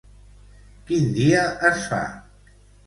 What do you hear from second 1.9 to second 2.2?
fa?